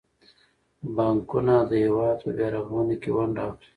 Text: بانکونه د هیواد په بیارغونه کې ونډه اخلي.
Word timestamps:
بانکونه 0.95 1.55
د 1.69 1.71
هیواد 1.83 2.17
په 2.23 2.29
بیارغونه 2.37 2.95
کې 3.01 3.09
ونډه 3.15 3.41
اخلي. 3.49 3.67